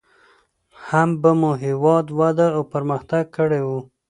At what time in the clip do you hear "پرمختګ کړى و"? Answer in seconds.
2.73-3.69